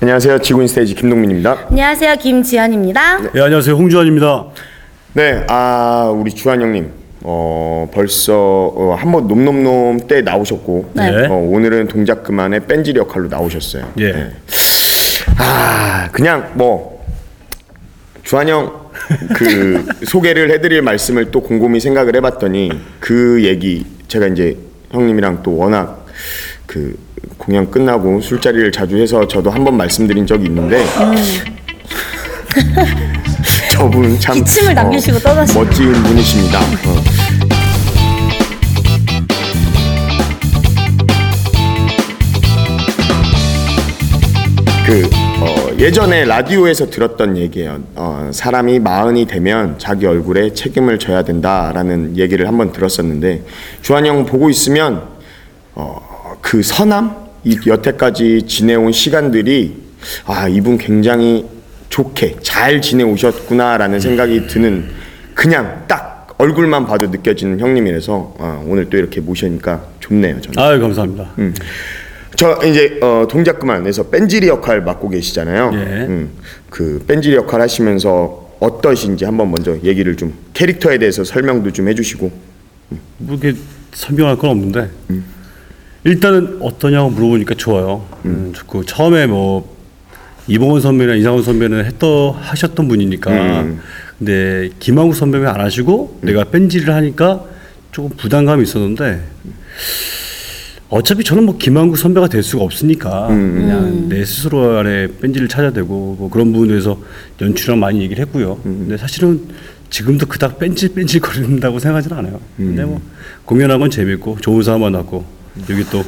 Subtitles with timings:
[0.00, 0.40] 안녕하세요.
[0.40, 1.66] 지구인 스테이지 김동민입니다.
[1.70, 3.18] 안녕하세요 김지연입니다.
[3.34, 3.74] 예, 안녕하세요.
[3.76, 4.44] 홍주환입니다.
[5.14, 6.90] 네, 아 우리 주한 형님,
[7.22, 11.26] 어 벌써 어, 한번 놈놈놈 때 나오셨고, 네.
[11.28, 13.90] 어, 오늘은 동작 그만의 뺀질 역할로 나오셨어요.
[13.98, 14.12] 예.
[14.12, 14.32] 네.
[15.38, 17.04] 아 그냥 뭐
[18.22, 18.86] 주한 형.
[19.36, 24.56] 그 소개를 해드릴 말씀을 또 곰곰이 생각을 해봤더니 그 얘기 제가 이제
[24.90, 26.04] 형님이랑 또 워낙
[26.66, 26.98] 그
[27.36, 30.84] 공연 끝나고 술자리를 자주 해서 저도 한 번 말씀드린 적이 있는데
[33.72, 35.58] 저분 참 기침을 남기시고 떠나시네.
[35.64, 36.60] 멋진 분이십니다.
[36.60, 37.02] 어.
[44.86, 45.02] 그
[45.40, 47.80] 어, 예전에 라디오에서 들었던 얘기예요.
[47.96, 53.42] 어, 사람이 마흔이 되면 자기 얼굴에 책임을 져야 된다라는 얘기를 한번 들었었는데
[53.82, 55.02] 주한 형 보고 있으면
[55.74, 56.05] 어,
[56.46, 59.82] 그 선함 이 여태까지 지내온 시간들이
[60.26, 61.44] 아 이분 굉장히
[61.88, 64.88] 좋게 잘 지내오셨구나라는 생각이 드는
[65.34, 70.56] 그냥 딱 얼굴만 봐도 느껴지는 형님이라서 아, 오늘 또 이렇게 모시니까 좋네요 저는.
[70.56, 71.32] 아유, 감사합니다.
[72.36, 75.70] 저 이제 어, 동작 그만에서 뺀질이 역할 맡고 계시잖아요.
[75.74, 75.78] 예.
[76.06, 76.30] 음,
[76.70, 82.30] 그 뺀질이 역할 하시면서 어떠신지 한번 먼저 얘기를 좀 캐릭터에 대해서 설명도 좀 해주시고.
[83.18, 83.58] 뭐 이렇게
[83.92, 84.90] 설명할 건 없는데
[86.06, 88.06] 일단은 어떠냐고 물어보니까 좋아요.
[88.26, 88.84] 음, 좋고.
[88.84, 89.74] 처음에 뭐
[90.46, 93.64] 이봉원 선배나 이상훈 선배는 했던 하셨던 분이니까.
[94.16, 97.44] 근데 김한국 선배는 안 하시고 내가 뺀질을 하니까
[97.90, 99.20] 조금 부담감이 있었는데
[100.88, 106.14] 어차피 저는 뭐 김한국 선배가 될 수가 없으니까 그냥 내 스스로 안에 뺀질을 찾아야 되고
[106.16, 106.98] 뭐 그런 부분에서
[107.40, 108.60] 연출이랑 많이 얘기를 했고요.
[108.62, 109.40] 근데 사실은
[109.90, 112.40] 지금도 그닥 뺀질 뺀질 거린다고 생각하지는 않아요.
[112.56, 113.00] 근데 뭐
[113.44, 115.35] 공연한 건 재밌고 좋은 사람 만났고
[115.70, 116.02] 여기 또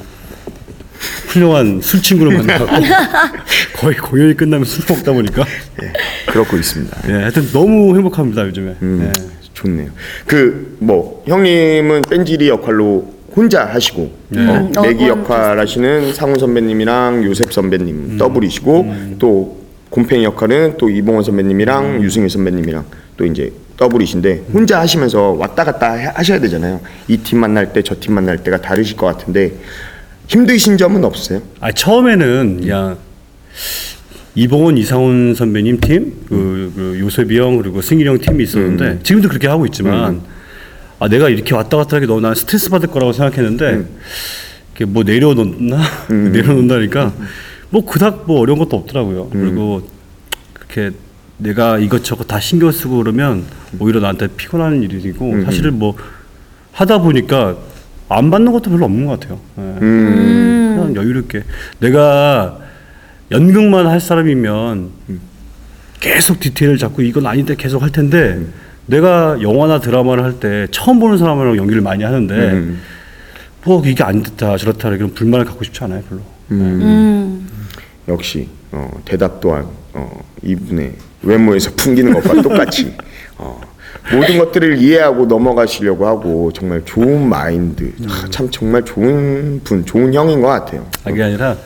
[1.28, 2.66] 훌륭한 술 친구를 만나고
[3.76, 5.44] 거의 공연이 끝나면 술 먹다 보니까
[5.82, 5.92] 예,
[6.32, 6.96] 그렇고 있습니다.
[7.08, 8.76] 예, 하여튼 너무 행복합니다 요즘에.
[8.82, 9.12] 예.
[9.54, 9.90] 좋네요.
[10.26, 14.02] 그 뭐 형님은 뺀질이 역할로 혼자 하시고
[14.36, 19.58] 어, 어, 내기 어, 역할 하시는 상훈 선배님이랑 요셉 선배님 더블이시고 또
[19.90, 22.84] 곰팽이 역할은 또 이봉원 선배님이랑 유승일 선배님이랑
[23.16, 26.80] 또 이제 더블이신데 혼자 하시면서 왔다 갔다 해- 하셔야 되잖아요.
[27.08, 29.52] 이 팀 만날 때 저 팀 만날 때가 다르실 것 같은데
[30.26, 31.40] 힘드신 점은 없으세요?
[31.60, 32.98] 아 처음에는 그냥
[34.34, 39.48] 이봉원 이상훈 선배님 팀, 그, 그 요셉이 형 그리고 승일이 형 팀이 있었는데 지금도 그렇게
[39.48, 40.20] 하고 있지만
[41.00, 43.84] 아 내가 이렇게 왔다 갔다 하게 너무 난 스트레스 받을 거라고 생각했는데
[44.76, 47.12] 이렇게 뭐 내려놓나 내려놓는다니까
[47.70, 49.28] 뭐 그닥 뭐 어려운 것도 없더라고요.
[49.30, 49.88] 그리고
[50.52, 50.90] 그렇게
[51.38, 53.44] 내가 이것저것 다 신경 쓰고 그러면
[53.78, 55.96] 오히려 나한테 피곤한 일이고 사실은 뭐
[56.72, 57.56] 하다 보니까
[58.08, 59.40] 안 받는 것도 별로 없는 것 같아요.
[59.58, 59.62] 예.
[59.80, 61.44] 그냥 여유롭게
[61.80, 62.58] 내가
[63.30, 64.90] 연극만 할 사람이면
[66.00, 68.40] 계속 디테일을 잡고 이건 아닌데 계속 할 텐데
[68.86, 72.34] 내가 영화나 드라마를 할 때 처음 보는 사람이랑 연기를 많이 하는데
[73.64, 76.22] 뭐 이게 안 됐다 저렇다 이런 불만을 갖고 싶지 않아요 별로.
[76.52, 77.46] 음.
[78.08, 82.94] 역시 어, 대답 또한 어, 이분의 외모에서 풍기는 것과 똑같이
[83.36, 83.60] 어,
[84.12, 90.40] 모든 것들을 이해하고 넘어가시려고 하고 정말 좋은 마인드 아, 참 정말 좋은 분 좋은 형인
[90.40, 90.86] 것 같아요.
[91.04, 91.56] 아, 그게 아니라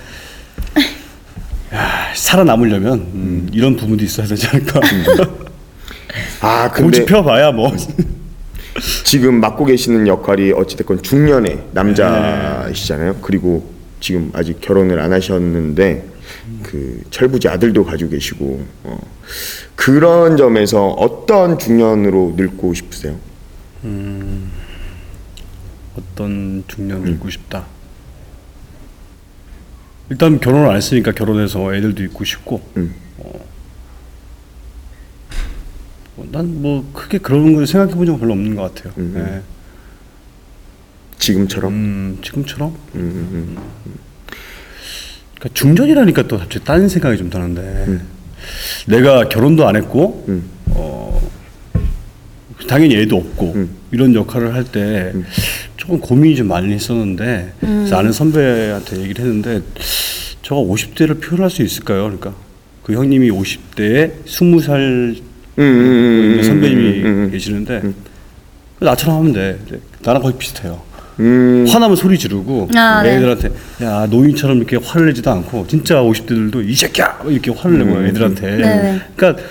[1.75, 4.81] 야, 살아남으려면 음, 이런 부분도 있어야 되지 않을까.
[6.41, 7.73] 아 근데 고집 펴봐야 뭐.
[9.05, 13.17] 지금 맡고 계시는 역할이 어찌됐건 중년의 남자이시잖아요.
[13.23, 13.71] 그리고
[14.01, 16.12] 지금 아직 결혼을 안 하셨는데
[16.63, 18.99] 그 철부지 아들도 가지고 계시고 어,
[19.77, 23.19] 그런 점에서 어떤 중년으로 늙고 싶으세요?
[25.97, 27.67] 어떤 중년을 읽고 싶다.
[30.11, 32.61] 일단 결혼을 안 했으니까 결혼해서 애들도 있고 싶고.
[33.19, 33.47] 어,
[36.31, 38.93] 난뭐 크게 그런 걸 생각해 본 적은 별로 없는 것 같아요.
[39.17, 39.43] 예.
[41.19, 41.73] 지금처럼?
[41.73, 42.77] 음, 지금처럼.
[45.43, 47.99] 그러니까 중년이라니까 또 갑자기 딴 생각이 좀 드는데.
[48.87, 50.25] 내가 결혼도 안 했고
[50.71, 51.31] 어,
[52.69, 55.13] 당연히 애도 없고 이런 역할을 할 때
[55.77, 59.61] 조금 고민이 좀 많이 했었는데 그래서 아는 선배한테 얘기를 했는데
[60.43, 62.03] 저가 50대를 표현할 수 있을까요?
[62.05, 62.35] 그러니까
[62.83, 65.21] 그 형님이 50대에 20살 음,
[65.59, 67.83] 음, 음, 음, 선배님이 음, 음, 계시는데
[68.81, 69.59] 나처럼 하면 돼.
[70.03, 70.83] 나랑 거의 비슷해요.
[71.21, 73.17] 음, 화나면 소리 지르고 아, 네.
[73.17, 73.51] 애들한테
[73.83, 79.01] 야 노인처럼 이렇게 화를 내지도 않고 진짜 50대들도 이 새끼야 이렇게 화를 내고 애들한테 네.
[79.17, 79.43] 그러니까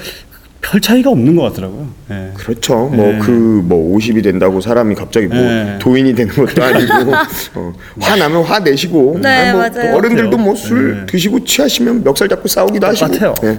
[0.62, 1.90] 별 차이가 없는 것 같더라고요.
[2.12, 2.32] 예.
[2.36, 2.86] 그렇죠.
[2.86, 5.78] 뭐그뭐 50이 된다고 사람이 갑자기 뭐 네.
[5.80, 6.94] 도인이 되는 것도 아니고
[7.56, 9.96] 어, 화 나면 화 내시고 네, 뭐 맞아요.
[9.96, 11.06] 어른들도 뭐술 네.
[11.08, 13.34] 드시고 취하시면 멱살 잡고 싸우기도 하시고 똑같아요.
[13.44, 13.58] 예.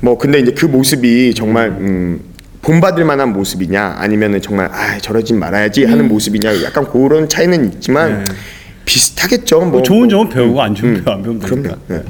[0.00, 2.20] 뭐 근데 이제 그 모습이 정말 음,
[2.62, 8.24] 본받을 만한 모습이냐 아니면은 정말 아 저러진 말아야지 하는 모습이냐 약간 그런 차이는 있지만
[8.84, 9.60] 비슷하겠죠.
[9.60, 10.08] 뭐, 뭐 좋은 뭐.
[10.08, 11.40] 점은 배우고 안 좋은 점안 배우면.
[11.40, 11.76] 되니까.
[11.90, 12.02] 예.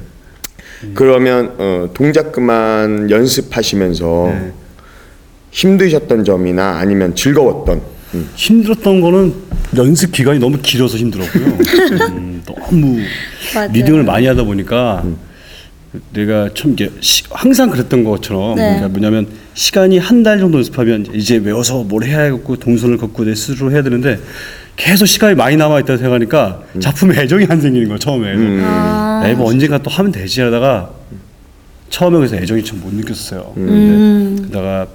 [0.94, 4.52] 그러면 어, 동작 그만 연습하시면서 네.
[5.52, 7.80] 힘드셨던 점이나 아니면 즐거웠던
[8.14, 8.28] 음.
[8.34, 9.34] 힘들었던 거는
[9.76, 11.44] 연습 기간이 너무 길어서 힘들었고요.
[12.12, 12.98] 음, 너무.
[13.72, 15.04] 리딩을 많이 하다 보니까
[16.12, 18.62] 내가 참 이게 시- 항상 그랬던 것처럼 네.
[18.62, 23.70] 그러니까 뭐냐면 시간이 한 달 정도 연습하면 이제 외워서 뭘 해야겠고 동선을 걷고 내 스스로
[23.70, 24.18] 해야 되는데
[24.76, 28.34] 계속 시간이 많이 남아 있다 생각하니까 작품에 애정이 안 생기는 거예요 처음에.
[28.34, 29.22] 그래서 아.
[29.26, 30.90] 에이 뭐 언젠가 또 하면 되지 하다가
[31.90, 33.52] 처음에 그래서 애정이 참못 느꼈어요.
[33.58, 33.66] 음.
[34.36, 34.86] 근데 그러다가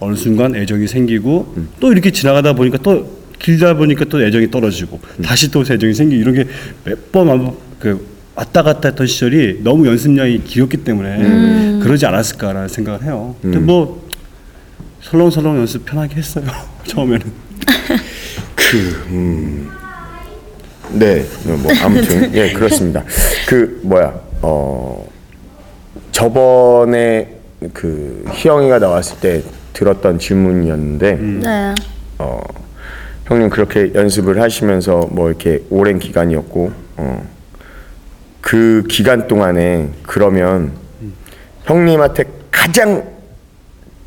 [0.00, 5.50] 어느 순간 애정이 생기고 또 이렇게 지나가다 보니까 또 길다 보니까 또 애정이 떨어지고 다시
[5.50, 6.44] 또 애정이 생기고 이런 게
[6.84, 13.34] 몇 번 그 왔다 갔다 했던 시절이 너무 연습량이 길었기 때문에 그러지 않았을까라는 생각을 해요.
[13.42, 14.06] 근데 뭐
[15.02, 16.44] 설렁설렁 연습 편하게 했어요
[16.86, 17.20] 처음에는.
[18.56, 19.70] 그 음.
[20.92, 23.04] 네, 뭐 아무튼 예 그렇습니다.
[23.48, 25.06] 그 뭐야 어
[26.10, 27.36] 저번에
[27.72, 29.42] 그 희영이가 나왔을 때
[29.72, 31.74] 들었던 질문이었는데 네.
[32.18, 32.40] 어
[33.26, 37.31] 형님 그렇게 연습을 하시면서 뭐 이렇게 오랜 기간이었고 어
[38.42, 40.72] 그 기간 동안에 그러면
[41.64, 43.10] 형님한테 가장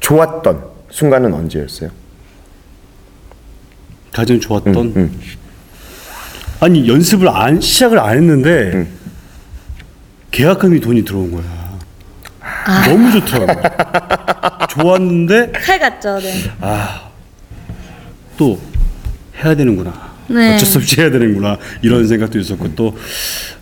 [0.02, 1.90] 좋았던 순간은 언제였어요?
[4.12, 5.22] 가장 좋았던 음.
[6.60, 8.88] 아니 연습을 안 시작을 안 했는데
[10.32, 11.66] 계약금이 돈이 들어온 거야.
[12.88, 13.62] 너무 좋더라고.
[14.70, 16.20] 좋았는데 칼 같죠.
[16.20, 16.34] 네.
[18.38, 18.60] 또
[19.44, 20.15] 해야 되는구나.
[20.28, 20.56] 네.
[20.56, 22.96] 어쩔 수 없이 해야 되는구나 이런 생각도 있었고 또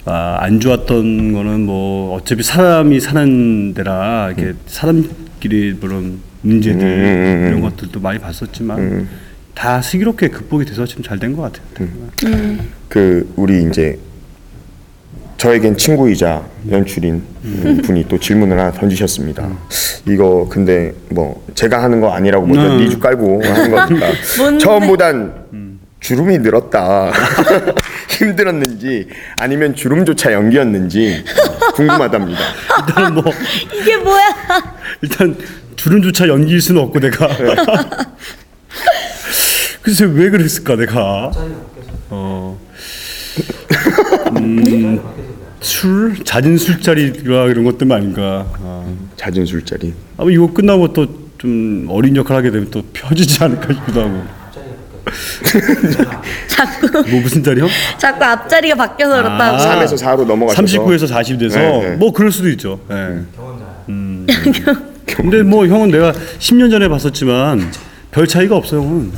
[0.06, 6.82] 아, 안 좋았던 거는 뭐 어차피 사람이 사는 데라 이렇게 사람끼리 그런 문제들
[7.48, 9.08] 이런 것들도 많이 봤었지만
[9.54, 11.88] 다 슬기롭게 극복이 돼서 지금 잘 된 것 같아요.
[12.90, 13.98] 그 우리 이제
[15.38, 17.22] 저에겐 친구이자 연출인
[17.84, 19.50] 분이 또 질문을 하나 던지셨습니다.
[20.08, 22.78] 이거 근데 뭐 제가 하는 거 아니라고 먼저 음.
[22.80, 24.08] 니주 깔고 하는 거니까?
[24.60, 25.34] 처음보단
[26.04, 27.12] 주름이 늘었다.
[28.10, 29.08] 힘들었는지
[29.38, 31.24] 아니면 주름조차 연기였는지
[31.76, 32.40] 궁금하답니다.
[32.88, 33.24] 일단은 뭐
[33.74, 34.36] 이게 뭐야?
[35.02, 35.36] 일단
[35.76, 37.28] 주름조차 연기일 수는 없고 내가
[39.82, 41.32] 글쎄 왜 그랬을까 내가
[42.10, 42.60] 어.
[44.38, 45.00] 음,
[45.62, 48.86] 술 잦은 술자리라 이런 것 때문 아닌가 아.
[49.16, 49.94] 잦은 술자리.
[50.18, 54.24] 아마 이거 끝나고 또 좀 어린 역할 하게 되면 또 펴지지 않을까 싶기도 하고
[56.48, 57.68] 자꾸 뭐 무슨 자리요?
[57.98, 59.58] 자꾸 앞자리가 바뀌어서 그렇다고.
[59.58, 59.86] 아.
[59.86, 61.96] 3에서 4로 넘어가셔서 39에서 40 돼서 네, 네.
[61.96, 62.80] 뭐 그럴 수도 있죠.
[62.92, 62.94] 예.
[63.90, 64.28] 음.
[65.06, 67.72] 근데 뭐 형은 내가 10년 전에 봤었지만
[68.12, 69.12] 별 차이가 없어 형은.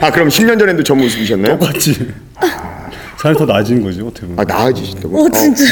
[0.00, 1.58] 아 그럼 10년 전에도 저 모습이셨나요?
[1.58, 2.12] 똑같지.
[3.18, 4.38] 사람이 더 나아진 거지 어떻게 보면.
[4.40, 5.24] 아 나아지신다고?
[5.24, 5.64] 오 진짜?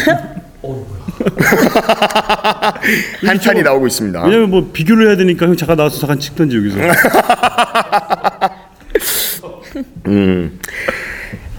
[3.27, 4.25] 한탄이 나오고 있습니다.
[4.25, 6.79] 왜냐면 뭐 비교를 해야 되니까 형 잠깐 나와서 잠깐 찍던지 여기서.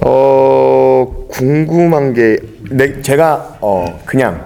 [0.02, 2.38] 어 궁금한 게
[2.70, 4.46] 내, 제가 어 그냥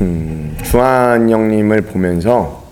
[0.00, 2.62] 음, 주한 형님을 보면서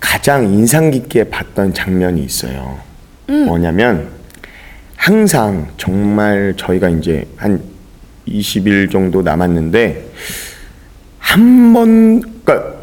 [0.00, 2.78] 가장 인상 깊게 봤던 장면이 있어요.
[3.46, 4.08] 뭐냐면
[4.96, 7.60] 항상 정말 저희가 이제 한
[8.26, 10.04] 20일 정도 남았는데
[11.26, 12.76] 한 번, 그러니까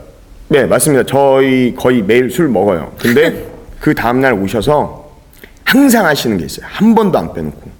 [0.49, 1.03] 네 맞습니다.
[1.05, 2.91] 저희 거의 매일 술 먹어요.
[2.99, 3.47] 근데
[3.79, 5.11] 그 다음 날 오셔서
[5.63, 6.65] 항상 하시는 게 있어요.
[6.69, 7.71] 한 번도 안 빼놓고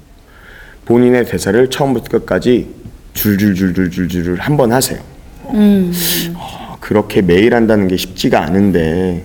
[0.86, 2.68] 본인의 대사를 처음부터 끝까지
[3.14, 5.00] 줄줄줄줄줄줄 한 번 하세요.
[6.36, 9.24] 어, 그렇게 매일 한다는 게 쉽지가 않은데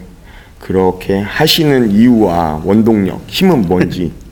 [0.59, 4.13] 그렇게 하시는 이유와 원동력, 힘은 뭔지.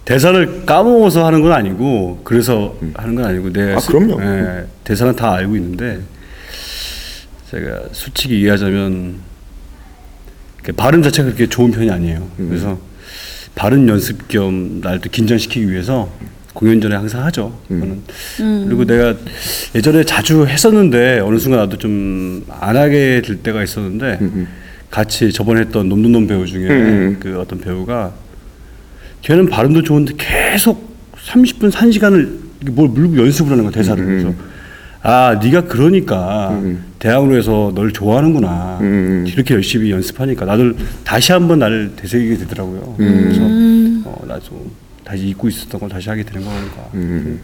[0.00, 0.04] 응.
[0.04, 4.20] 대사를 까먹어서 하는 건 아니고 그래서 하는 건 아니고 내 아, 그럼요.
[4.22, 6.00] 예, 대사는 다 알고 있는데
[7.50, 9.14] 제가 솔직히 얘기하자면
[10.62, 12.28] 그 발음 자체가 그렇게 좋은 편이 아니에요.
[12.36, 12.78] 그래서
[13.54, 16.10] 발음 연습 겸 날 또 긴장시키기 위해서
[16.54, 17.58] 공연 전에 항상 하죠.
[17.68, 18.02] 저는
[18.66, 19.14] 그리고 내가
[19.74, 24.18] 예전에 자주 했었는데 어느 순간 나도 좀 안 하게 될 때가 있었는데
[24.90, 28.12] 같이 저번에 했던 놈놈놈 배우 중에 그 어떤 배우가
[29.22, 34.04] 걔는 발음도 좋은데 계속 30분, 1시간을 뭘 물고 연습을 하는 거야, 대사를.
[34.04, 34.32] 그래서
[35.02, 36.60] 아 네가 그러니까
[36.98, 39.24] 대학로 에서 널 좋아하는구나 음.
[39.26, 40.74] 이렇게 열심히 연습하니까 나도
[41.04, 42.96] 다시 한번 나를 되새기게 되더라고요.
[43.00, 44.02] 음.
[44.02, 44.66] 그래서 어, 나도
[45.04, 46.88] 다시 잊고 있었던 걸 다시 하게 되는 거니까.
[46.94, 47.40] 음.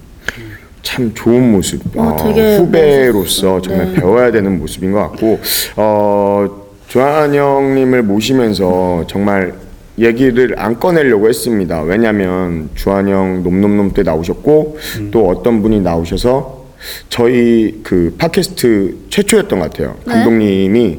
[0.82, 1.80] 참 좋은 모습.
[1.96, 3.60] 어, 어, 되게 후배로서.
[3.60, 3.94] 정말 네.
[3.94, 5.40] 배워야 되는 모습인 것 같고,
[5.74, 9.52] 어, 조한 형님을 모시면서 정말
[9.98, 11.80] 얘기를 안 꺼내려고 했습니다.
[11.82, 14.78] 왜냐면 주한 형 놈놈놈 때 나오셨고,
[15.10, 16.66] 또 어떤 분이 나오셔서
[17.08, 19.96] 저희 그 팟캐스트 최초였던 것 같아요.
[20.06, 20.12] 네?
[20.12, 20.98] 감독님이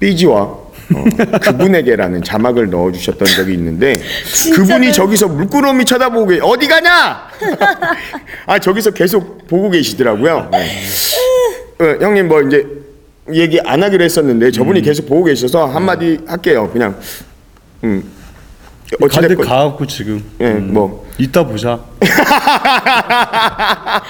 [0.00, 1.04] 삐지와 어,
[1.42, 4.00] 그분에게라는 자막을 넣어주셨던 적이 있는데
[4.54, 7.28] 그분이 저기서 물끄러미 쳐다보고 계- 어디 가냐?
[8.46, 10.48] 아 저기서 계속 보고 계시더라고요.
[10.50, 10.80] 네.
[11.80, 12.66] 어, 형님 뭐 이제
[13.34, 16.70] 얘기 안 하기로 했었는데 저분이 계속 보고 계셔서 한마디 할게요.
[16.72, 16.96] 그냥
[17.84, 18.02] 음
[19.00, 21.80] 어찌됐건 가갖고 지금 예, 뭐 이따 보자.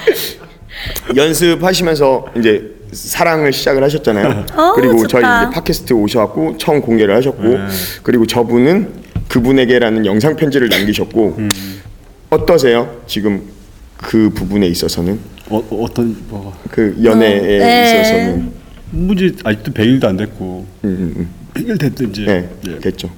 [1.15, 4.45] 연습하시면서 이제 사랑을 시작을 하셨잖아요.
[4.55, 5.07] 어, 그리고 좋다.
[5.07, 7.67] 저희 이제 팟캐스트 오셔갖고 처음 공개를 하셨고, 네.
[8.03, 8.93] 그리고 저분은
[9.27, 11.49] 그분에게라는 영상 편지를 남기셨고, 음.
[12.29, 13.01] 어떠세요?
[13.07, 13.41] 지금
[13.97, 15.19] 그 부분에 있어서는
[15.49, 18.01] 어, 어떤 뭐그 연애에 어, 네.
[18.01, 18.51] 있어서는
[18.91, 21.29] 문제 아직도 100일도 안 됐고 음, 음, 음.
[21.53, 22.79] 100일 됐든지 네, 예.
[22.79, 23.09] 됐죠.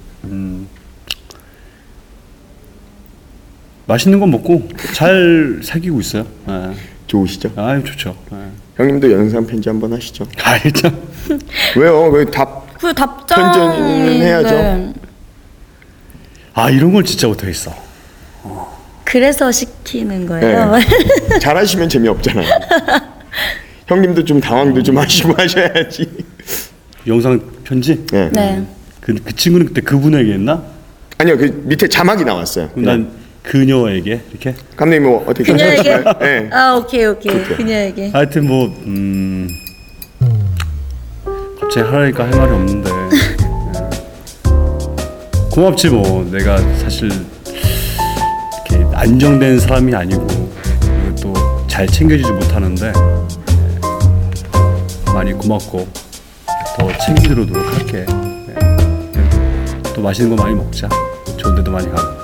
[3.86, 6.26] 맛있는 거 먹고 잘 사귀고 있어요.
[6.50, 6.72] 예.
[7.08, 7.52] 좋으시죠?
[7.56, 8.16] 아유 좋죠.
[8.32, 8.38] 예.
[8.78, 10.26] 형님도 영상 편지 한번 하시죠.
[10.44, 10.98] 아이 참.
[11.76, 12.04] 왜요?
[12.10, 14.94] 왜답 그 답장 편지는 해야죠.
[16.54, 17.74] 아 이런 걸 진짜 못하겠어.
[19.04, 20.72] 그래서 시키는 거예요.
[20.78, 21.40] 네.
[21.40, 22.48] 잘하시면 재미없잖아요.
[23.88, 26.10] 형님도 좀 당황도 좀 하시고 하셔야지.
[27.08, 28.06] 영상 편지?
[28.08, 28.30] 네.
[28.32, 28.66] 네.
[29.02, 30.64] 그, 그 친구는 그때 그분에게 했나?
[31.18, 32.70] 아니요, 그 밑에 자막이 나왔어요.
[32.76, 33.12] 난
[33.43, 34.53] 그녀에게 이렇게.
[34.75, 35.75] 감독님 뭐 어떻게 그녀에게.
[35.83, 36.19] 괜찮으실까요?
[36.21, 36.50] 네.
[36.51, 37.43] 아 오케이 오케이.
[37.43, 38.10] 그녀에게.
[38.12, 39.48] 하여튼 뭐 음.
[41.60, 42.89] 갑자기 하라니까 할 말이 없는데.
[42.89, 43.10] 예.
[45.51, 47.10] 고맙지 뭐 내가 사실
[48.69, 50.27] 이렇게 안정된 사람이 아니고
[51.21, 51.33] 또
[51.67, 52.91] 잘 챙겨주지 못하는데 예.
[55.13, 55.88] 많이 고맙고
[56.77, 58.00] 더 챙기도록 노력할게.
[58.00, 59.83] 예.
[59.95, 60.88] 또 맛있는 거 많이 먹자.
[61.38, 62.21] 좋은 데도 많이 가고.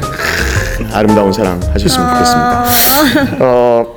[0.92, 2.64] 아름다운 사랑 하셨으면 좋겠습니다.
[3.44, 3.96] 어,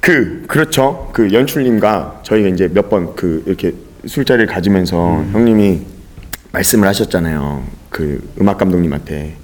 [0.00, 1.10] 그 그렇죠.
[1.12, 3.74] 그 연출님과 저희가 이제 몇 번 그 이렇게
[4.06, 5.82] 술자리를 가지면서 형님이
[6.52, 7.64] 말씀을 하셨잖아요.
[7.90, 9.36] 그 음악 감독님한테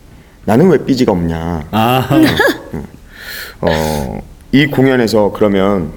[0.44, 1.66] 나는 왜 삐지가 없냐.
[1.70, 2.08] 아
[3.60, 4.20] 어,
[4.52, 5.92] 이 공연에서 그러면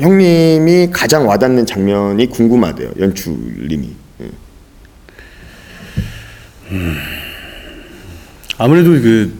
[0.00, 2.90] 형님이 가장 와닿는 장면이 궁금하대요.
[2.98, 3.94] 연출님이.
[4.22, 4.30] 예.
[8.62, 9.32] 아무래도 그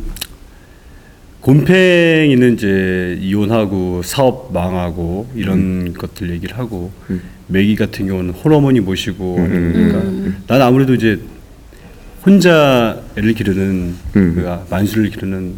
[1.43, 6.91] 곰팽이는 이제 이혼하고 사업 망하고 이런 것들 얘기를 하고
[7.47, 11.21] 매기 같은 경우는 홀어머니 모시고 그러니까 난 아무래도 이제
[12.27, 14.35] 혼자 애를 기르는 음.
[14.35, 15.55] 그 만수를 기르는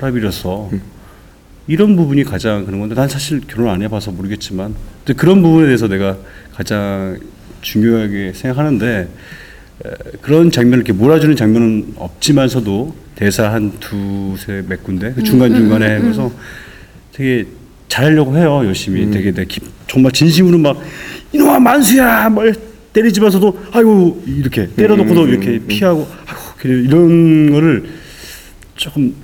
[0.00, 0.70] 호랍이라서
[1.68, 4.74] 이런 부분이 가장 그런 건데 난 사실 결혼 안 해봐서 모르겠지만
[5.16, 6.18] 그런 부분에 대해서 내가
[6.52, 7.20] 가장
[7.62, 9.06] 중요하게 생각하는데 에,
[10.20, 15.12] 그런 장면을 이렇게 몰아주는 장면은 없지만서도 대사 한 두세 몇 군데?
[15.14, 16.30] 그 중간 중간에 하면서
[17.12, 17.46] 되게
[17.88, 19.10] 잘하려고 해요 열심히.
[19.10, 20.80] 되게 내 기, 정말 진심으로 막
[21.32, 22.28] 이놈아 만수야!
[22.28, 22.44] 뭐
[22.92, 27.90] 때리지면서도 아이고 이렇게 때려놓고도 이렇게 피하고 아이고 이런 거를
[28.76, 29.14] 조금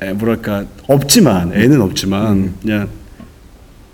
[0.00, 2.88] 에, 뭐랄까 없지만 애는 없지만 그냥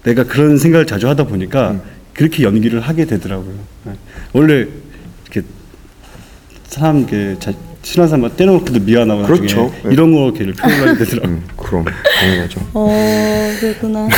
[0.02, 1.80] 내가 그런 생각을 자주 하다 보니까
[2.12, 3.54] 그렇게 연기를 하게 되더라고요.
[3.84, 3.92] 네.
[4.32, 4.66] 원래
[5.24, 5.46] 이렇게
[6.74, 7.52] 사람 이렇게 자,
[7.82, 9.72] 친한 사람 때려놓고도 미안하고 나중에 그렇죠.
[9.84, 9.92] 네.
[9.92, 11.30] 이런 거 걔를 표현하게 되더라고요.
[11.30, 11.84] 음, 그럼
[12.20, 12.60] 당연하죠.
[12.72, 14.08] 어 그렇구나.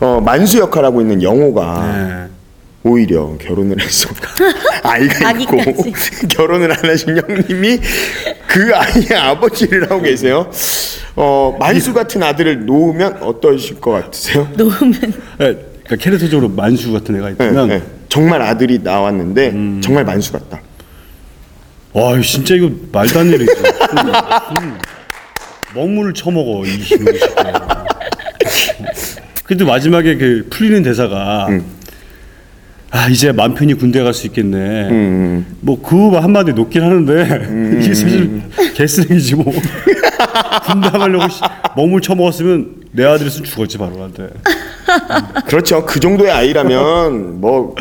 [0.00, 2.90] 어, 만수 역할하고 있는 영호가 네.
[2.90, 4.08] 오히려 결혼을 해서
[4.82, 5.56] 아이가 있고.
[6.30, 7.80] 결혼을 안 하신 형님이
[8.46, 10.50] 그 아이의 아버지를 하고 계세요.
[11.16, 14.48] 어, 만수 같은 아들을 놓으면 어떠실 것 같으세요?
[14.56, 17.82] 놓으면 네, 그러니까 캐릭터적으로 만수 같은 애가 네, 있다면 네.
[18.08, 20.60] 정말 아들이 나왔는데 정말 만수 같다.
[21.94, 23.46] 와 진짜 이거 말도 안 되는.
[23.46, 24.78] 음,
[25.74, 27.18] 먹물을 처먹어 이 힘을
[29.44, 31.48] 근데 마지막에 그 풀리는 대사가
[32.90, 34.56] 아 이제 맘 편히 군대 갈 수 있겠네.
[34.90, 35.56] 음.
[35.60, 38.42] 뭐그 한마디 놓긴 하는데 이게 사실
[38.74, 39.52] 개쓰레기지 뭐.
[40.66, 41.40] 군대 가려고 씨,
[41.76, 44.28] 먹물 처먹었으면 내 아들이었으면 죽었지 바로 한테.
[45.46, 45.84] 그렇죠.
[45.84, 47.74] 그 정도의 아이라면 뭐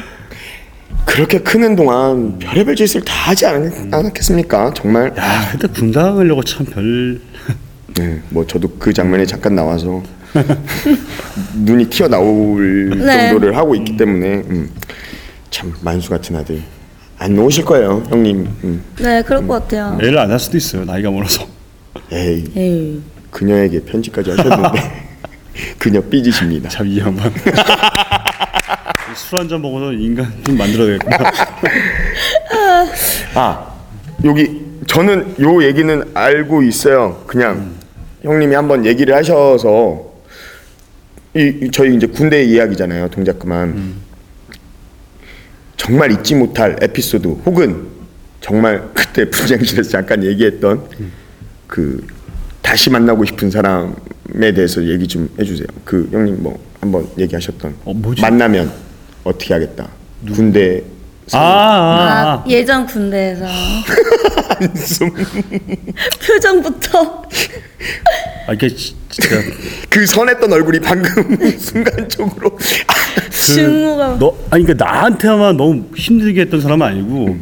[1.06, 4.74] 그렇게 크는 동안 별의별 짓을 다 하지 않, 않았겠습니까?
[4.76, 5.14] 정말.
[5.18, 7.20] 야 근데 군대 가려고 참 별.
[7.96, 10.02] 네, 뭐 저도 그 장면에 잠깐 나와서
[11.56, 13.30] 눈이 튀어 나올 네.
[13.30, 14.70] 정도를 하고 있기 때문에 음,
[15.52, 16.60] 참 만수 같은 아들
[17.20, 18.84] 안 놓으실 거예요 형님 음.
[18.98, 20.00] 네, 그럴 것 같아요.
[20.02, 20.86] 애를 안 할 수도 있어요.
[20.86, 21.46] 나이가 멀어서.
[22.12, 23.02] 에이 에이.
[23.30, 25.04] 그녀에게 편지까지 하셨는데
[25.78, 27.32] 그녀 삐지십니다 참 이 양반.
[29.16, 31.18] 술 한 잔 먹어서 인간 좀 만들어야겠구나.
[33.36, 33.74] 아
[34.26, 37.24] 여기 저는 요 얘기는 알고 있어요.
[37.28, 37.72] 그냥
[38.22, 40.14] 형님이 한번 얘기를 하셔서
[41.36, 43.10] 이, 이 저희 이제 군대 이야기잖아요.
[43.10, 43.96] 동작 그만
[45.78, 47.88] 정말 잊지 못할 에피소드 혹은
[48.40, 50.84] 정말 그때 분장실에서 잠깐 얘기했던
[51.68, 52.06] 그
[52.62, 55.68] 다시 만나고 싶은 사람에 대해서 얘기 좀 해주세요.
[55.84, 58.22] 그 형님 뭐 한번 얘기하셨던 어, 뭐지?
[58.22, 58.72] 만나면
[59.24, 59.88] 어떻게 하겠다.
[60.34, 60.84] 군대
[61.32, 62.44] 아, 아, 아, 아.
[62.50, 63.46] 예전 군대에서.
[64.60, 65.10] 한숨
[66.26, 67.24] 표정부터.
[68.48, 69.38] 아 이게 지- 진짜.
[69.90, 72.58] 그 선했던 얼굴이 방금 순간적으로.
[73.32, 74.18] 증오가.
[74.20, 77.38] 너 아니 그러니까 나한테만 너무 힘들게 했던 사람은 아니고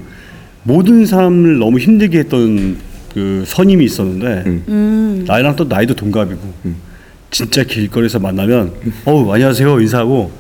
[0.64, 2.78] 모든 사람을 너무 힘들게 했던
[3.14, 5.24] 그 선임이 있었는데 음.
[5.28, 6.40] 나이랑 또 나이도 동갑이고
[7.30, 8.74] 진짜 길거리에서 만나면
[9.06, 10.32] 어우 안녕하세요 인사하고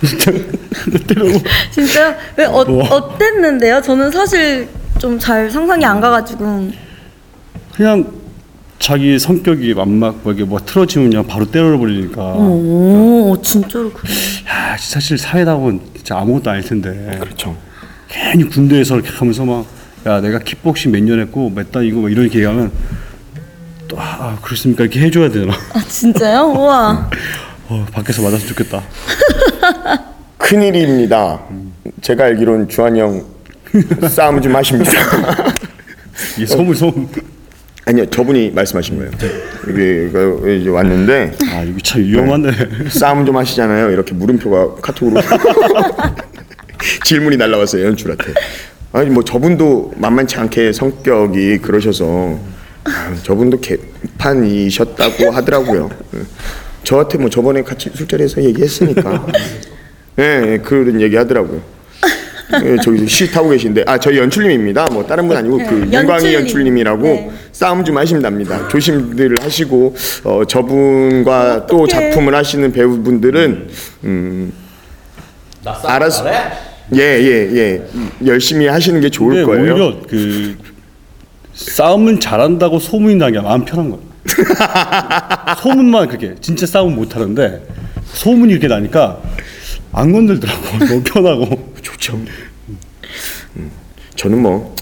[0.00, 0.32] 진짜
[1.06, 1.38] 때려고
[1.70, 2.86] 진짜 왜 어, 우와.
[2.88, 3.80] 어땠는데요?
[3.82, 6.70] 저는 사실 좀 잘 상상이 안 가가지고
[7.74, 8.12] 그냥
[8.78, 14.10] 자기 성격이 만막하게 뭐 틀어지면 그냥 바로 때려버리니까 오 진짜로 그래.
[14.48, 17.56] 야 사실 사회다 보면 진짜 아무것도 아닐 텐데 그렇죠.
[18.08, 19.64] 괜히 군대에서 이렇게 하면서 막
[20.06, 22.72] 야 내가 킥복싱 몇 년 했고 몇 단 이거 막 이렇게 얘기 하면
[23.86, 26.54] 또 아 그렇습니까 이렇게 해줘야 되나 아 진짜요?
[26.56, 27.10] 우와.
[27.68, 28.82] 어, 밖에서 맞았으면 좋겠다
[30.38, 31.40] 큰일입니다.
[32.00, 33.24] 제가 알기로는 주한이 형
[34.08, 34.90] 싸움 좀 하십니다.
[36.38, 37.08] 이 소문 소문
[37.86, 39.10] 아니요, 저분이 말씀하신 거예요.
[39.68, 43.90] 여기 이제 왔는데 아 이거 참 위험한데 싸움 좀 하시잖아요.
[43.90, 45.20] 이렇게 물음표가 카톡으로
[47.04, 48.34] 질문이 날라왔어요 연출한테.
[48.92, 52.38] 아니 뭐 저분도 만만치 않게 성격이 그러셔서
[52.84, 55.90] 아, 저분도 개판이셨다고 하더라고요.
[56.14, 56.20] 예.
[56.82, 59.26] 저한테 뭐 저번에 같이 술자리에서 얘기했으니까
[60.20, 61.60] 예, 예 그런 얘기 하더라고요.
[62.64, 64.86] 예, 저기 시 타고 계신데 아 저희 연출님입니다.
[64.92, 66.34] 뭐 다른 분 아니고 그 네, 윤광희 연출님.
[66.34, 67.30] 연출님이라고 네.
[67.52, 68.68] 싸움 좀 하신답니다.
[68.68, 72.10] 조심들 하시고 어, 저분과 또 어떡해.
[72.10, 73.68] 작품을 하시는 배우분들은
[74.04, 74.52] 음,
[75.64, 76.24] 나 싸움 알았어.
[76.24, 76.38] 잘해?
[76.92, 77.82] 예예 예,
[78.26, 79.72] 열심히 하시는 게 좋을 근데 거예요.
[79.74, 80.56] 오히려 그
[81.54, 84.00] 싸움은 잘한다고 소문이 나게 마음 편한 거야
[85.62, 87.62] 소문만 그렇게 진짜 싸움 못 하는데
[88.14, 89.20] 소문이 이렇게 나니까
[89.92, 92.14] 안 건들더라고 너무 편하고 좋죠.
[93.56, 93.70] 음,
[94.16, 94.74] 저는 뭐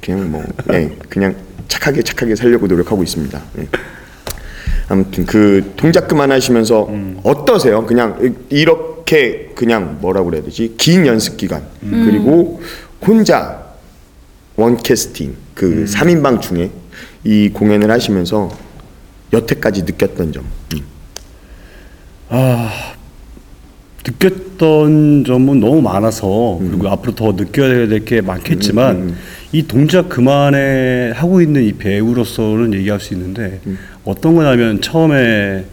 [0.00, 1.34] 그냥 뭐 예, 그냥
[1.68, 3.42] 착하게 착하게 살려고 노력하고 있습니다.
[3.58, 3.68] 예.
[4.88, 6.88] 아무튼 그 동작 그만하시면서
[7.24, 7.84] 어떠세요?
[7.86, 10.74] 그냥 이- 이렇게 그냥 뭐라고 그래야 되지?
[10.78, 12.62] 긴 연습 기간 그리고
[13.04, 13.64] 혼자
[14.54, 16.70] 원 캐스팅 그 3인방 중에
[17.24, 18.48] 이 공연을 하시면서
[19.32, 20.44] 여태까지 느꼈던 점.
[20.74, 20.82] 음.
[24.06, 29.14] 느꼈던 점은 너무 많아서 그리고 앞으로 더 느껴야 될 게 많겠지만
[29.52, 33.60] 이 동작 그만에 하고 있는 이 배우로서는 얘기할 수 있는데
[34.04, 35.64] 어떤 거냐면 처음에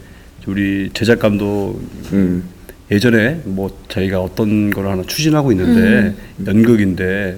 [0.47, 1.79] 우리 제작 감독
[2.13, 2.43] 음.
[2.91, 6.13] 예전에 뭐 저희가 어떤 걸 하나 추진하고 있는데
[6.45, 7.37] 연극인데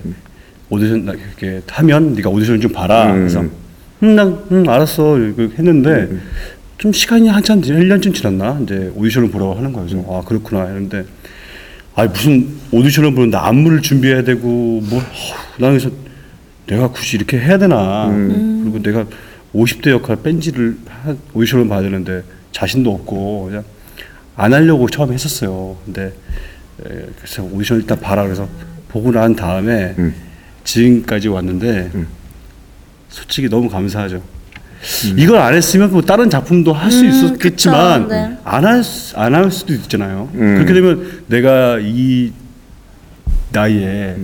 [0.70, 3.12] 오디션 나- 이렇게 하면 네가 오디션 좀 봐라.
[3.14, 3.20] 음.
[3.20, 3.42] 그래서
[4.04, 5.18] 음, 난 음, 알았어.
[5.18, 6.10] 이렇게 했는데
[6.86, 8.60] 좀 시간이 한참 지 1년쯤 지났나?
[8.62, 9.88] 이제 오디션을 보라고 하는 거예요.
[9.88, 10.66] 그래서 아 그렇구나.
[10.66, 11.04] 했는데
[11.96, 15.96] 아 무슨 오디션을 보는데 안무를 준비해야 되고 뭐 허, 나는 그래서
[16.68, 18.06] 내가 굳이 이렇게 해야 되나?
[18.62, 19.04] 그리고 내가
[19.56, 22.22] 50대 역할 뺀지를 한 오디션을 봐야 되는데
[22.52, 23.64] 자신도 없고 그냥
[24.36, 25.78] 안 하려고 처음에 했었어요.
[25.86, 26.14] 근데
[26.86, 28.22] 에, 그래서 오디션 일단 봐라.
[28.26, 28.48] 그래서
[28.90, 30.14] 보고 난 다음에 음.
[30.64, 31.90] 지금까지 왔는데
[33.10, 34.35] 솔직히 너무 감사하죠.
[35.18, 38.38] 이걸 안 했으면 뭐 다른 작품도 할수 음, 있었겠지만 네.
[38.44, 38.84] 안할
[39.16, 40.30] 안 할 수도 있잖아요.
[40.36, 40.56] 음.
[40.56, 42.32] 그렇게 되면 내가 이
[43.52, 44.16] 나이에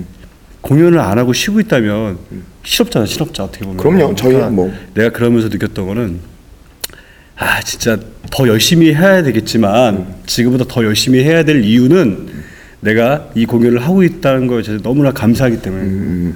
[0.60, 2.18] 공연을 안 하고 쉬고 있다면
[2.62, 3.76] 실업자다 실업자 어떻게 보면.
[3.78, 4.14] 그럼요.
[4.14, 4.72] 저희야 뭐.
[4.94, 6.20] 내가 그러면서 느꼈던 거는
[7.36, 7.98] 아 진짜
[8.30, 12.28] 더 열심히 해야 되겠지만 지금보다 더 열심히 해야 될 이유는
[12.80, 16.32] 내가 이 공연을 하고 있다는 거에 대해서 너무나 감사하기 때문에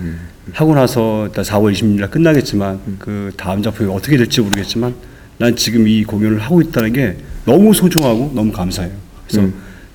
[0.53, 4.95] 하고 나서 일단 4월 26일 날 끝나겠지만 그 다음 작품이 어떻게 될지 모르겠지만
[5.39, 8.93] 난 지금 이 공연을 하고 있다는 게 너무 소중하고 너무 감사해요.
[9.29, 9.49] 그래서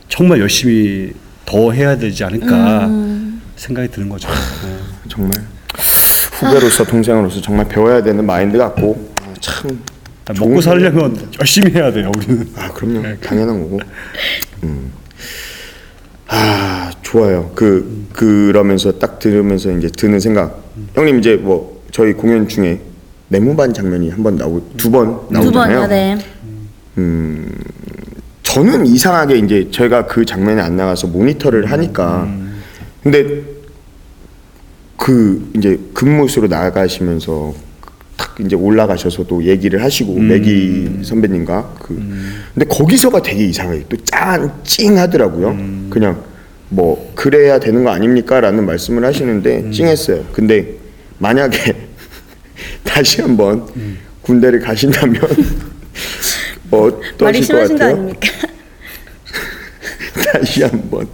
[0.07, 1.13] 정말 열심히
[1.45, 2.87] 더 해야 되지 않을까
[3.55, 4.27] 생각이 드는 거죠.
[4.29, 4.77] 네.
[5.09, 5.31] 정말
[6.33, 9.79] 후배로서 동생으로서 정말 배워야 되는 마인드 같고 아, 참
[10.39, 12.11] 먹고 살려면 열심히 해야 돼요.
[12.15, 12.47] 우리는.
[12.55, 13.79] 아 그럼요 당연한 거고
[14.63, 14.91] 음.
[16.27, 16.80] 아
[17.11, 17.51] 좋아요.
[17.55, 20.63] 그 그러면서 딱 들으면서 이제 드는 생각.
[20.95, 22.79] 형님 이제 뭐 저희 공연 중에
[23.27, 25.79] 네모반 장면이 한 번 나오고 두 번 두 나오잖아요.
[25.81, 26.17] 번이요, 네.
[28.43, 32.29] 저는 이상하게 이제 저희가 그 장면에 안 나가서 모니터를 하니까.
[33.03, 33.41] 근데
[34.95, 37.53] 그 이제 근무수로 나가시면서
[38.15, 42.01] 탁 이제 올라가셔서도 얘기를 하시고 매기 선배님과 그.
[42.53, 45.57] 근데 거기서가 되게 이상하게 또짠 찡하더라고요.
[45.89, 46.30] 그냥
[46.71, 50.23] 뭐 그래야 되는 거 아닙니까라는 말씀을 하시는데 찡했어요.
[50.31, 50.75] 근데
[51.19, 51.75] 만약에
[52.83, 53.67] 다시 한번
[54.21, 55.21] 군대를 가신다면
[56.71, 57.95] 어떠실 말이 것 심하신 거 같아요?
[57.95, 58.29] 아닙니까?
[60.33, 61.07] 다시 한번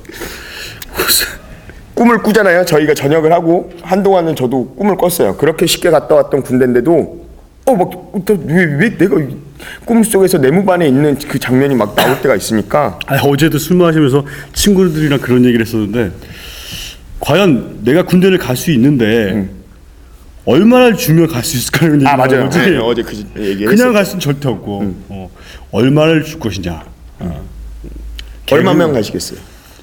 [1.96, 2.63] 꿈을 꾸잖아요.
[2.65, 5.38] 저희가 전역을 하고 한동안은 저도 꿈을 꿨어요.
[5.38, 7.26] 그렇게 쉽게 갔다 왔던 군대인데도
[7.67, 9.17] 어막왜 왜 내가
[9.82, 15.19] 이꿈 속에서 내무반에 있는 그 장면이 막 나올 때가 있으니까 아, 어제도 술 마시면서 친구들이랑
[15.19, 16.12] 그런 얘기를 했었는데
[17.19, 19.49] 과연 내가 군대를 갈 수 있는데
[20.45, 22.45] 얼마나 주면 갈 수 있을까 이런 얘기 아 맞아요.
[22.45, 22.60] 거지.
[22.60, 25.30] 네, 어제 그 얘기 그냥 갈 수는 절대 없고 어,
[25.71, 26.86] 얼마를 줄 것이냐.
[27.19, 27.45] 어.
[28.49, 29.39] 얼마면 가시겠어요?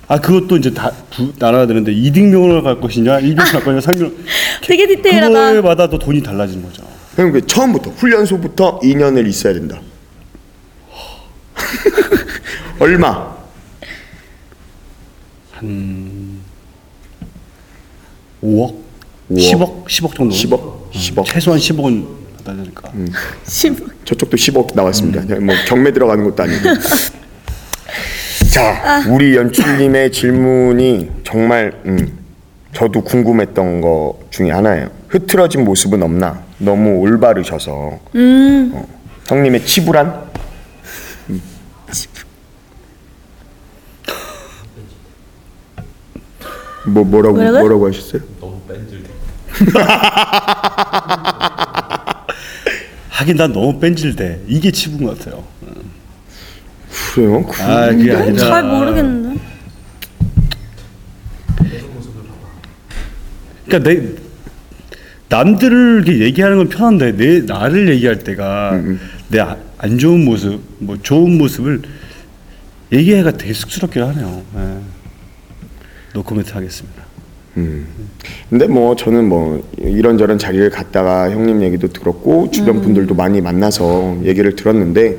[0.08, 4.12] 아 그것도 이제 다 두, 나눠야 되는데 이등병으로 갈 것이냐 일병 갈 것이냐 상병
[4.64, 5.52] 되게 디테일하다.
[5.52, 6.82] 그거마다 또 돈이 달라지는 거죠.
[7.14, 9.80] 그럼 그 처음부터 훈련소부터 2년을 있어야 된다.
[12.80, 13.34] 얼마?
[15.52, 16.40] 한
[18.42, 18.74] 5억,
[19.30, 19.38] 5억.
[19.38, 20.34] 10억, 10억 정도.
[20.34, 20.90] 10억?
[20.92, 21.24] 10억.
[21.24, 22.06] 최소한 10억은
[22.38, 22.92] 받아야 되니까.
[23.44, 25.22] 심- 저쪽도 10억 나왔습니다.
[25.40, 26.60] 뭐 경매 들어가는 것도 아니고.
[28.52, 32.18] 자, 우리 연출님의 질문이 정말 음,
[32.72, 34.90] 저도 궁금했던 거 중에 하나예요.
[35.08, 36.43] 흐트러진 모습은 없나?
[36.58, 37.72] 너무 올바르셔서.
[37.72, 38.88] 어,
[39.28, 40.30] 형님의 치부란?
[41.30, 41.42] 음.
[46.86, 47.60] 뭐 뭐라고 뭐라고요?
[47.60, 48.22] 뭐라고 하셨어요?
[53.10, 54.40] 하긴 난 너무 뺀질대.
[54.46, 55.44] 이게 치부인 것 같아요.
[57.14, 57.44] 그래요?
[57.46, 58.36] 그- 아 그게 아니라.
[58.36, 59.40] 잘 모르겠는데.
[63.66, 64.23] 그러니까 내
[65.34, 68.80] 남들을 이렇게 얘기하는 건 편한데 내 나를 얘기할 때가
[69.28, 71.82] 내안 좋은 모습, 뭐 좋은 모습을
[72.92, 74.42] 얘기하기가 되게 쑥스럽긴 하네요.
[74.56, 74.78] 예.
[76.14, 77.02] 노코멘트 하겠습니다.
[78.48, 84.54] 근데 뭐 저는 뭐 이런저런 자리를 갔다가 형님 얘기도 들었고 주변 분들도 많이 만나서 얘기를
[84.54, 85.18] 들었는데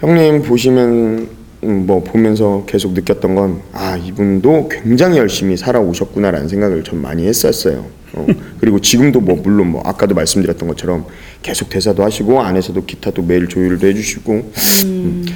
[0.00, 1.28] 형님 보시면 음,
[1.60, 7.86] 뭐 보면서 계속 느꼈던 건 아 이분도 굉장히 열심히 살아오셨구나라는 생각을 전 많이 했었어요.
[8.14, 8.26] 어,
[8.60, 11.06] 그리고 지금도 뭐 물론 뭐 아까도 말씀드렸던 것처럼
[11.42, 14.52] 계속 대사도 하시고 안에서도 기타도 매일 조율도 해주시고
[14.84, 15.26] 음.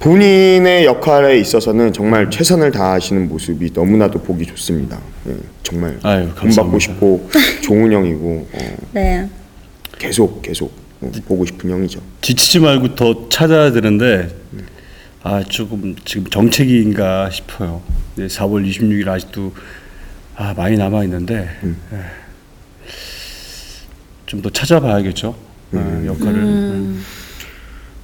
[0.00, 4.98] 본인의 역할에 있어서는 정말 최선을 다하시는 모습이 너무나도 보기 좋습니다.
[5.28, 6.62] 예, 정말 아유, 돈 감사합니다.
[6.62, 7.30] 받고 싶고
[7.62, 9.28] 좋은 형이고 어, 네.
[9.98, 12.00] 계속 계속 어, 보고 싶은 형이죠.
[12.22, 14.28] 지치지 말고 더 찾아야 되는데
[15.28, 17.82] 아 조금 지금 정책인가 싶어요.
[18.14, 19.52] 네, 4월 26일 아직도
[20.36, 21.50] 아 많이 남아 있는데
[24.24, 25.34] 좀더 찾아봐야겠죠.
[25.74, 26.34] 아, 역할을.
[26.34, 27.04] 음.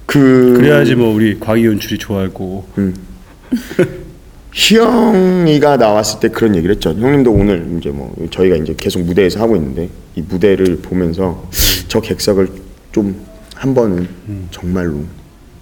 [0.05, 2.67] 그 그래야지 뭐 우리 광희 연출이 좋아하고.
[4.53, 6.91] 희영이가 나왔을 때 그런 얘기를 했죠.
[6.91, 11.49] 형님도 오늘 이제 뭐 저희가 이제 계속 무대에서 하고 있는데 이 무대를 보면서
[11.87, 12.49] 저 객석을
[12.91, 14.07] 좀 한 번은
[14.51, 15.03] 정말로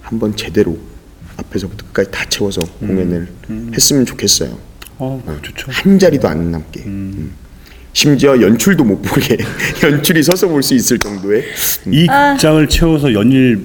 [0.02, 0.76] 한번 제대로
[1.36, 3.28] 앞에서부터 끝까지 다 채워서 공연을
[3.74, 4.56] 했으면 좋겠어요.
[4.98, 5.66] 어 좋죠.
[5.70, 6.80] 한 자리도 안 남게.
[6.86, 7.32] 음.
[7.92, 9.36] 심지어 연출도 못 보게
[9.82, 11.44] 연출이 서서 볼 수 있을 정도의
[11.86, 13.64] 이 극장을 채워서 연일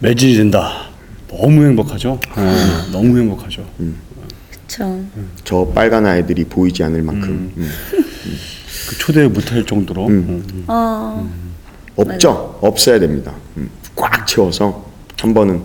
[0.00, 0.88] 매진이 된다.
[1.28, 2.20] 너무 행복하죠.
[2.34, 3.66] 아, 너무 행복하죠.
[4.50, 5.04] 그쵸.
[5.44, 7.70] 저 빨간 아이들이 보이지 않을 만큼 음.
[8.88, 10.64] 그 초대 못할 정도로 음.
[10.66, 11.28] 어,
[11.96, 12.58] 없죠.
[12.60, 13.34] 없어야 됩니다.
[13.56, 13.70] 음.
[13.96, 15.60] 꽉 채워서 한 번은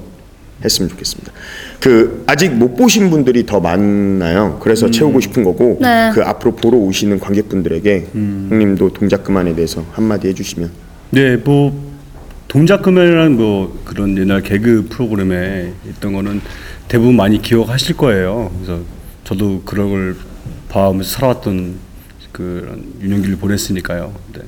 [0.64, 1.32] 했으면 좋겠습니다.
[1.80, 4.60] 그 아직 못 보신 분들이 더 많나요.
[4.62, 6.12] 그래서 채우고 싶은 거고 네.
[6.14, 10.72] 그 앞으로 보러 오시는 관객분들에게 형님도 동작 그만에 대해서 한마디 해주시면
[11.12, 11.88] 네, 뭐
[12.48, 16.42] 동작금이라는 뭐 그런 옛날 개그 프로그램에 있던 거는
[16.88, 18.52] 대부분 많이 기억하실 거예요.
[18.56, 18.82] 그래서
[19.24, 20.16] 저도 그런 걸
[20.70, 21.76] 봐오면서 살아왔던
[22.32, 24.14] 그런 유년기를 보냈으니까요.
[24.34, 24.42] 네.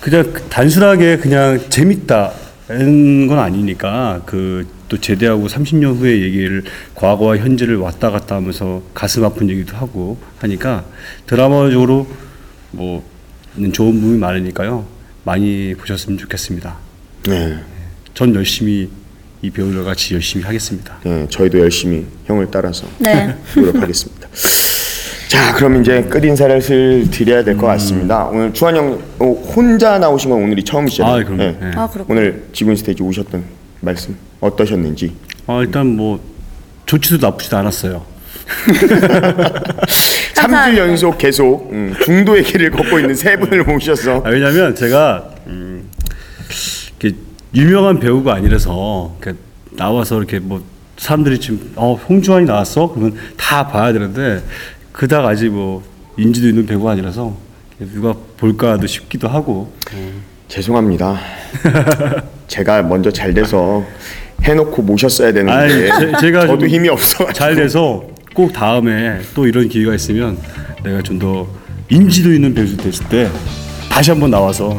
[0.00, 2.32] 그냥 단순하게 그냥 재밌다
[2.78, 9.48] 는건 아니니까 그 또 제대하고 30년 후의 얘기를 과거와 현재를 왔다 갔다 하면서 가슴 아픈
[9.48, 10.84] 얘기도 하고 하니까
[11.26, 12.06] 드라마적으로
[12.72, 13.02] 뭐
[13.72, 14.86] 좋은 부분이 많으니까요.
[15.24, 16.76] 많이 보셨으면 좋겠습니다.
[17.26, 17.58] 네.
[18.12, 18.90] 전 열심히
[19.40, 20.98] 이 배우들과 같이 열심히 하겠습니다.
[21.04, 23.34] 네, 저희도 열심히 형을 따라서 네.
[23.56, 24.28] 노력하겠습니다.
[25.32, 28.26] 자, 그럼 이제 끝 인사를 슬 드려야 될 것 같습니다.
[28.26, 29.24] 오늘 주한 형 어,
[29.56, 31.14] 혼자 나오신 건 오늘이 처음이시잖아요.
[31.14, 31.36] 아, 그럼요.
[31.42, 31.56] 네.
[31.74, 31.88] 아.
[32.08, 33.42] 오늘 지군 스테이지 오셨던
[33.80, 35.14] 말씀 어떠셨는지.
[35.46, 36.20] 아, 일단 뭐
[36.84, 38.04] 좋지도 나쁘지도 않았어요.
[40.34, 45.88] 3주 연속 계속 음, 중도의 길을 걷고 있는 세 분을 모셔서 아, 왜냐면 제가 음,
[47.00, 47.16] 이렇게
[47.54, 49.38] 유명한 배우가 아니라서 이렇게
[49.70, 50.62] 나와서 이렇게 뭐
[50.98, 54.42] 사람들이 지금 어 홍주환이 나왔어 그러면 다 봐야 되는데
[54.92, 55.82] 그닥 아직 뭐
[56.16, 57.34] 인지도 있는 배우가 아니라서
[57.94, 59.72] 누가 볼까 도 싶기도 하고
[60.48, 61.18] 죄송합니다.
[62.48, 63.84] 제가 먼저 잘 돼서
[64.42, 67.32] 해놓고 모셨어야 되는데 아니, 제- 제가 저도 좀 힘이 없어.
[67.32, 70.38] 잘 돼서 꼭 다음에 또 이런 기회가 있으면
[70.84, 71.46] 내가 좀 더
[71.88, 73.28] 인지도 있는 배우 됐을 때
[73.90, 74.78] 다시 한번 나와서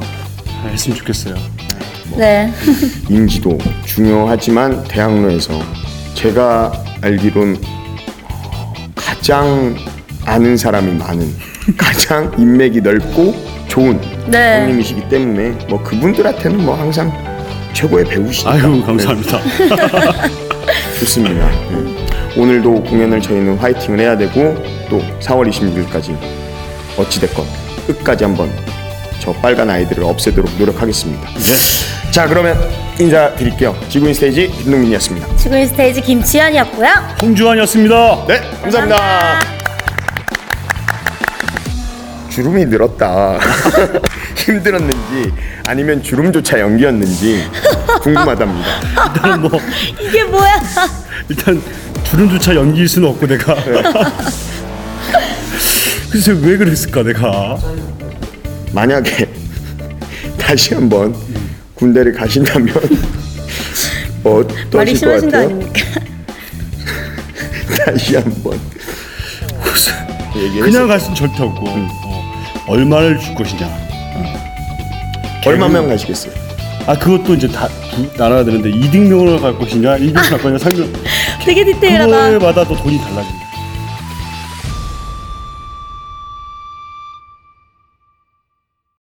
[0.68, 1.36] 했으면 좋겠어요.
[2.18, 2.52] 네.
[3.10, 5.60] 인지도 중요하지만 대학로에서
[6.16, 6.72] 제가
[7.02, 7.58] 알기론
[8.96, 9.76] 가장
[10.26, 11.34] 아는 사람이 많은
[11.78, 13.36] 가장 인맥이 넓고
[13.68, 14.62] 좋은 네.
[14.62, 17.12] 형님이시기 때문에 뭐 그분들한테는 뭐 항상
[17.74, 19.40] 최고의 배우시니까 아유 감사합니다.
[21.00, 21.50] 좋습니다.
[21.72, 22.06] 네.
[22.38, 24.56] 오늘도 공연을 저희는 화이팅을 해야 되고
[24.90, 26.16] 또 4월 26일까지
[26.98, 27.46] 어찌됐건
[27.88, 28.50] 끝까지 한번
[29.20, 31.28] 저 빨간 아이들을 없애도록 노력하겠습니다.
[31.34, 32.12] 네.
[32.12, 32.58] 자 그러면
[33.00, 33.76] 인사드릴게요.
[33.90, 35.36] 지구인 스테이지 김동민이었습니다.
[35.36, 36.90] 지구인 스테이지 김치현이었고요.
[37.22, 38.26] 홍주환이었습니다.
[38.28, 39.53] 네 감사합니다.
[42.34, 43.38] 주름이 늘었다.
[44.36, 45.32] 힘들었는지
[45.68, 47.44] 아니면 주름조차 연기였는지
[48.02, 48.68] 궁금하답니다.
[49.14, 49.52] 일단은 뭐
[50.02, 50.60] 이게 뭐야?
[51.30, 51.62] 일단
[52.04, 53.56] 주름조차 연기일 수는 없고 내가.
[56.10, 57.56] 그래서 왜 그랬을까 내가.
[58.72, 59.30] 만약에
[60.40, 61.16] 다시 한번
[61.76, 62.74] 군대를 가신다면
[64.24, 65.46] 어떠실 것 심하신 거 같아요?
[65.50, 65.82] 아닙니까?
[67.86, 68.60] 다시 한번
[70.34, 72.03] 그냥 갈 수는 절대 없고 어,
[72.68, 73.70] 얼마를 줄 것이냐.
[75.46, 76.34] 얼마면 가시겠어요?
[76.88, 80.92] 아 그것도 이제 다 두, 나눠야 되는데 이등병으로 갈 것이냐, 일병 갈 거냐, 상병
[81.46, 82.32] 되게 디테일하다.
[82.32, 83.46] 그거에 마다 또 돈이 달라집니다.